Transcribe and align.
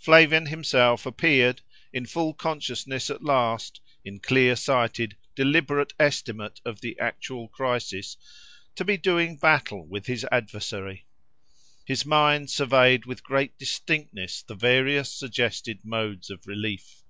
Flavian 0.00 0.46
himself 0.46 1.06
appeared, 1.06 1.60
in 1.92 2.06
full 2.06 2.34
consciousness 2.34 3.08
at 3.08 3.22
last—in 3.22 4.18
clear 4.18 4.56
sighted, 4.56 5.16
deliberate 5.36 5.92
estimate 6.00 6.60
of 6.64 6.80
the 6.80 6.98
actual 6.98 7.46
crisis—to 7.46 8.84
be 8.84 8.96
doing 8.96 9.36
battle 9.36 9.86
with 9.86 10.06
his 10.06 10.26
adversary. 10.32 11.06
His 11.84 12.04
mind 12.04 12.50
surveyed, 12.50 13.06
with 13.06 13.22
great 13.22 13.56
distinctness, 13.58 14.42
the 14.42 14.56
various 14.56 15.12
suggested 15.12 15.84
modes 15.84 16.30
of 16.30 16.48
relief. 16.48 17.04